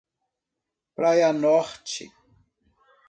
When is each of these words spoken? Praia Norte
Praia 0.95 1.29
Norte 1.31 2.09